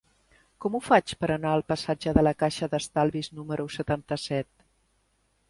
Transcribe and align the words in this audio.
Com 0.63 0.77
ho 0.77 0.79
faig 0.85 1.13
per 1.23 1.29
anar 1.35 1.51
al 1.57 1.63
passatge 1.73 2.15
de 2.19 2.23
la 2.29 2.33
Caixa 2.41 2.71
d'Estalvis 2.73 3.31
número 3.41 3.69
setanta-set? 3.79 4.53